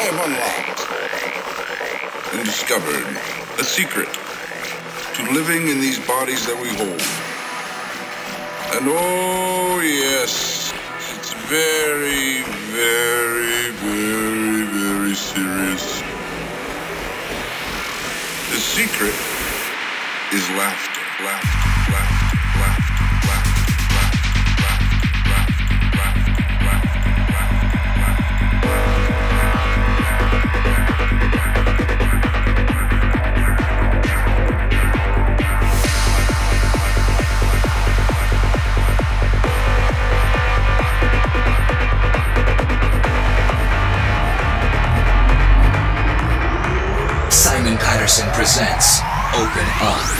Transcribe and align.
I 0.00 0.04
have 0.04 0.24
unlocked 0.24 0.80
and 2.32 2.42
discovered 2.42 3.04
a 3.60 3.64
secret 3.64 4.08
to 4.08 5.34
living 5.34 5.68
in 5.68 5.78
these 5.78 5.98
bodies 6.06 6.46
that 6.46 6.56
we 6.56 6.68
hold. 6.68 7.02
And 8.72 8.88
oh 8.88 9.80
yes, 9.84 10.72
it's 11.18 11.34
very, 11.52 12.40
very, 12.72 13.72
very, 13.76 14.64
very 14.72 15.14
serious. 15.14 16.00
The 18.48 18.58
secret 18.58 19.14
is 20.32 20.48
laughter, 20.56 21.24
laughter. 21.24 21.59
Open 48.60 49.64
up. 49.80 50.19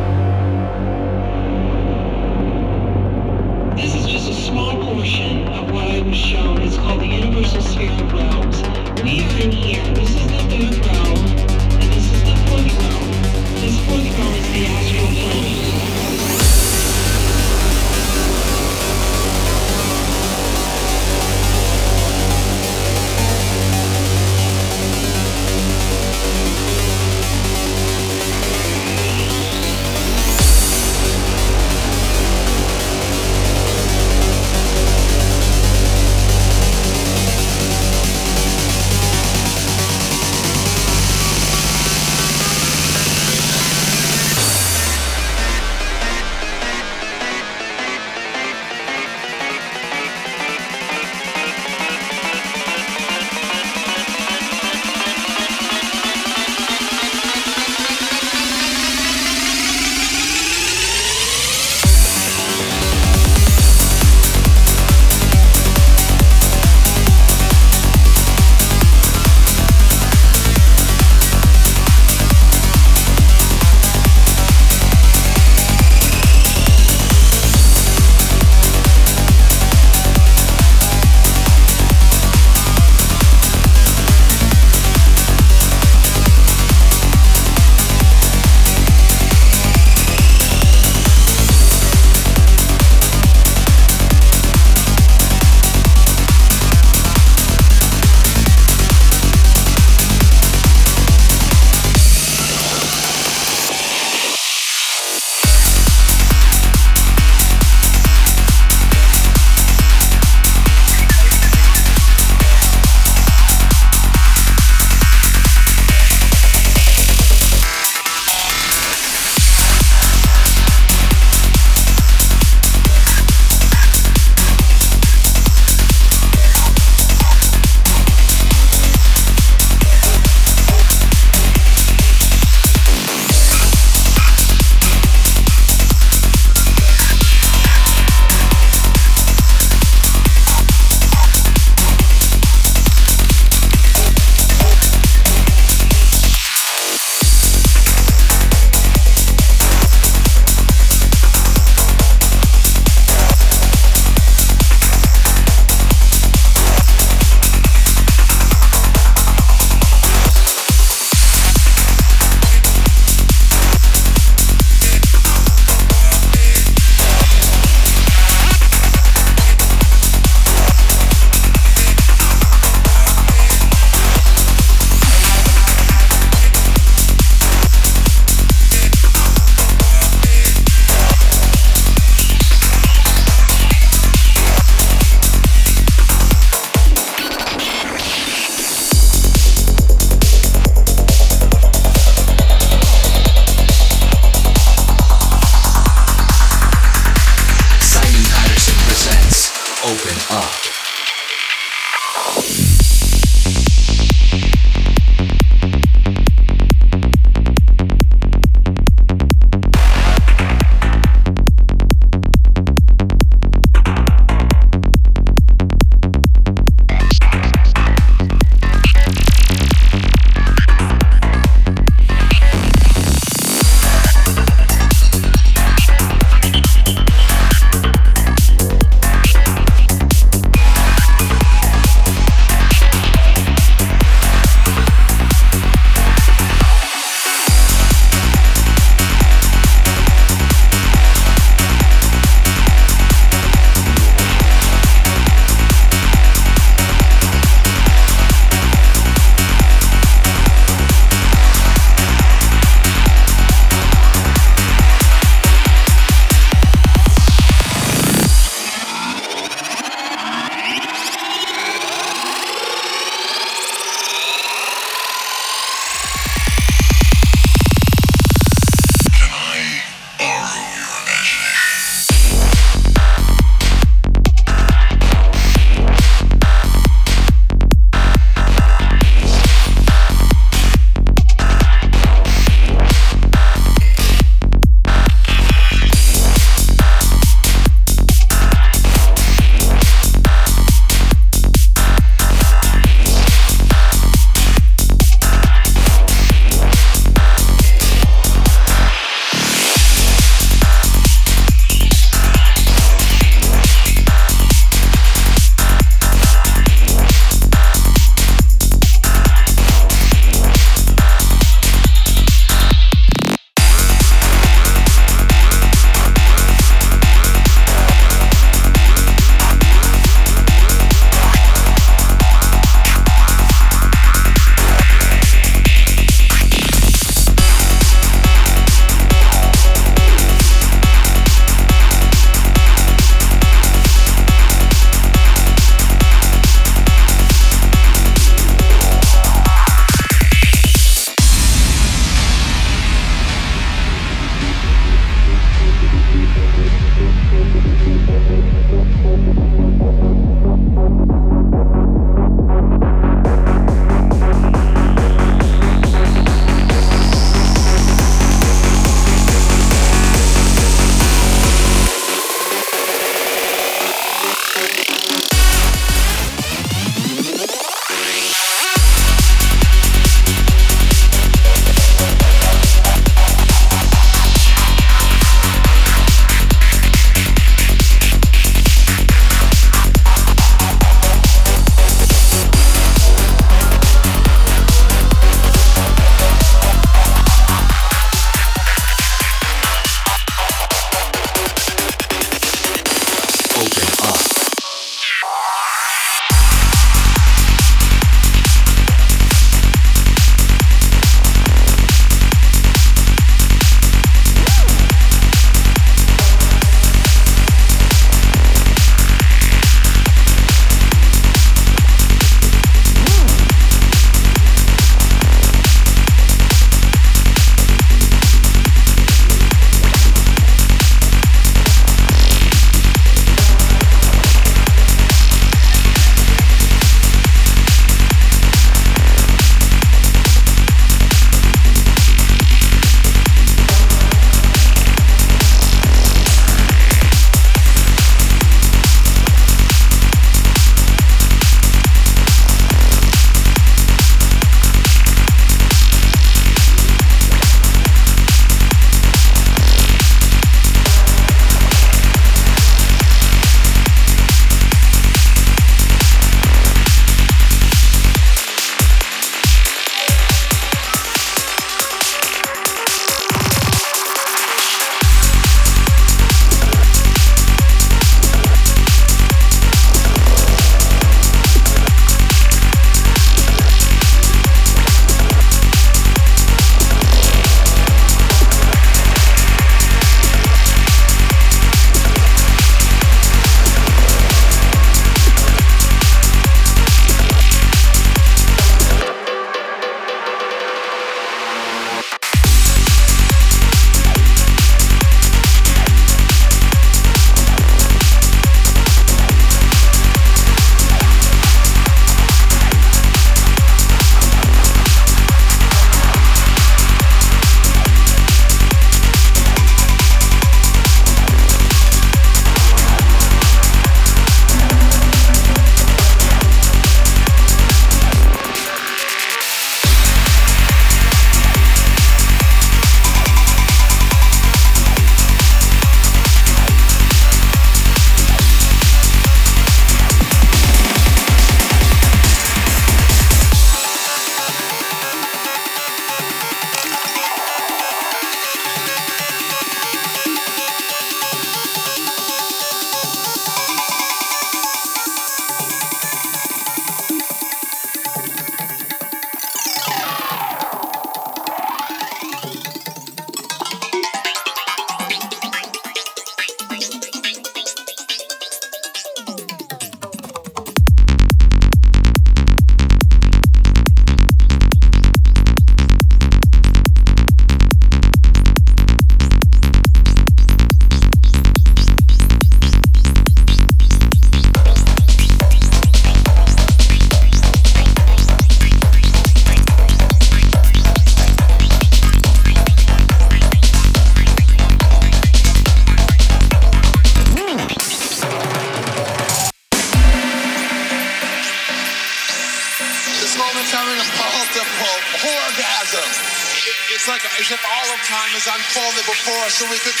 So 599.61 599.69
we 599.69 599.77
could 599.77 600.00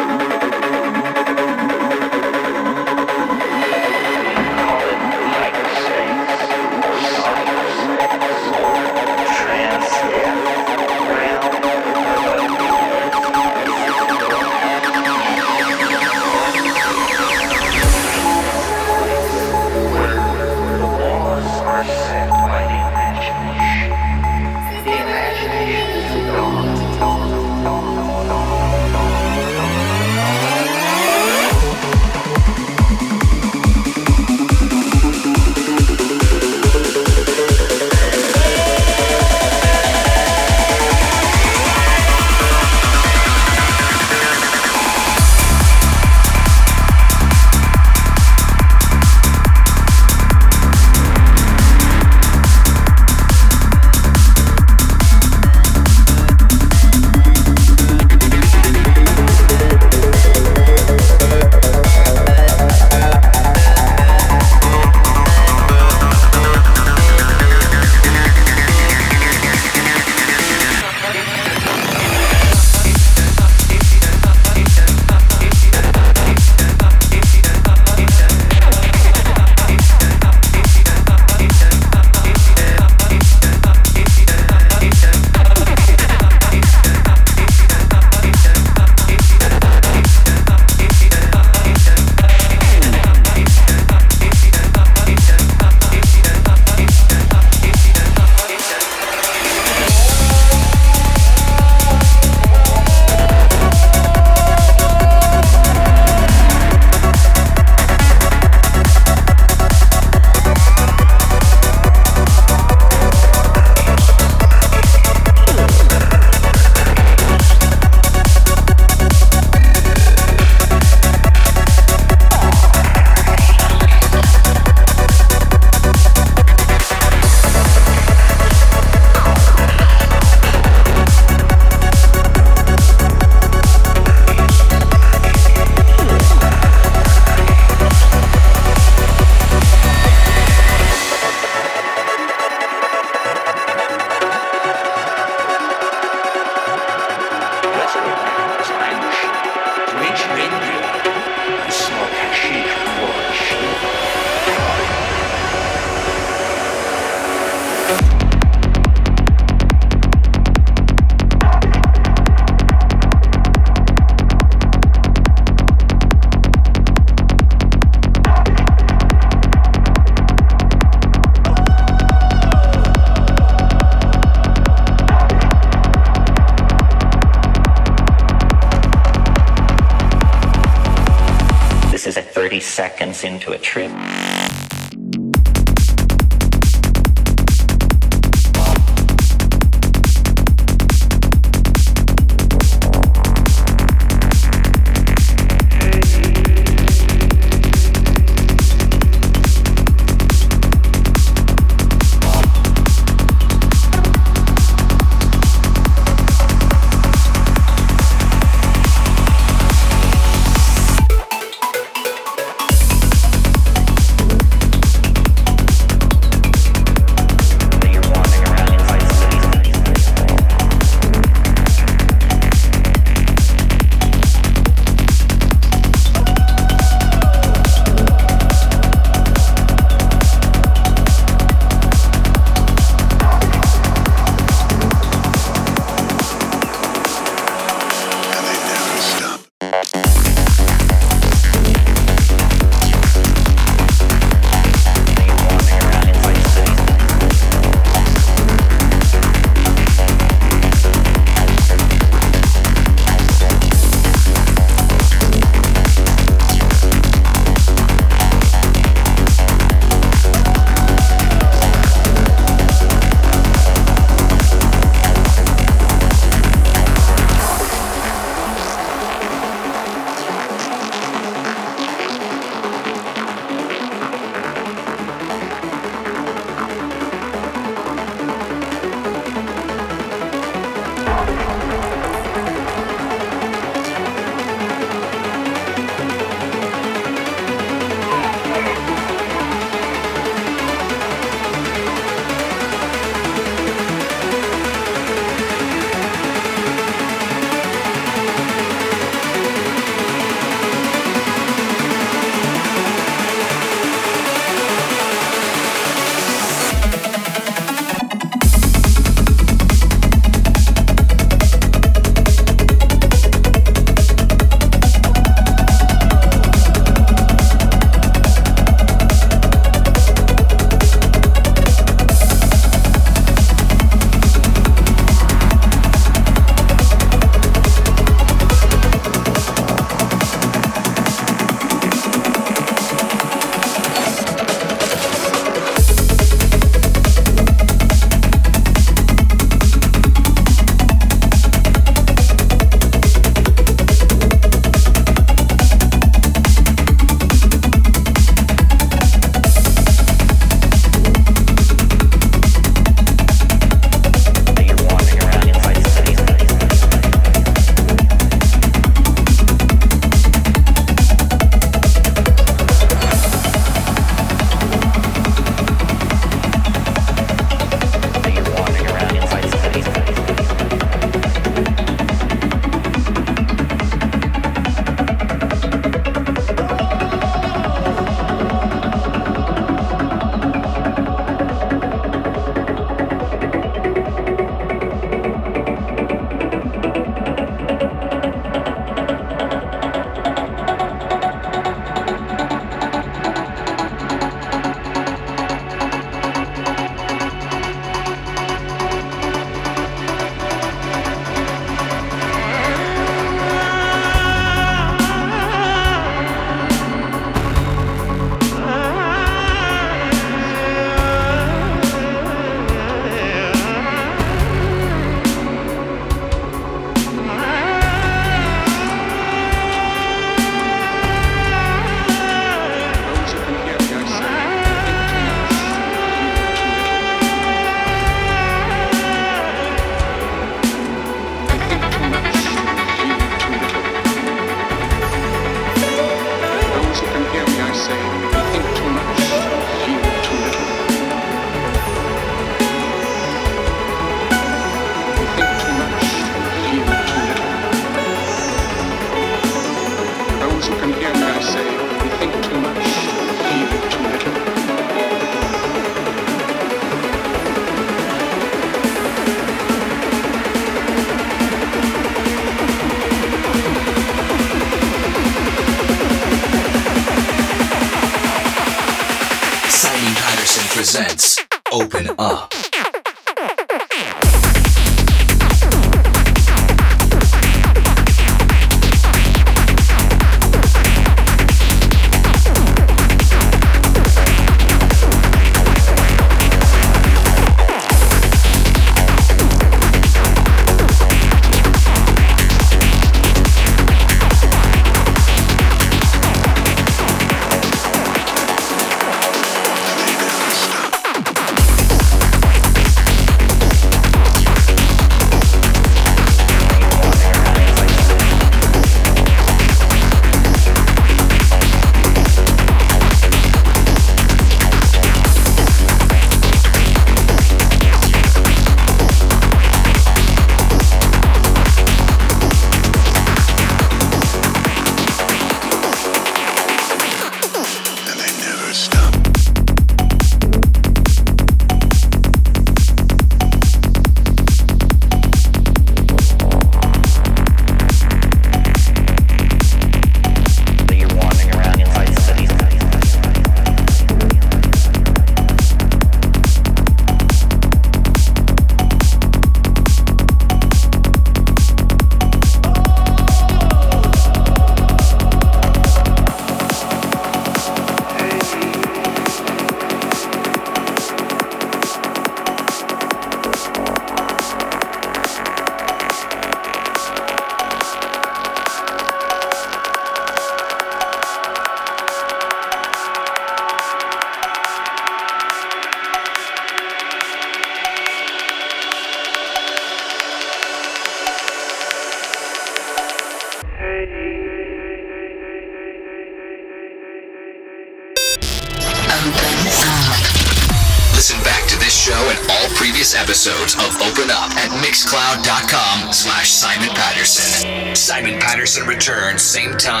same 599.51 599.75
time. 599.77 600.00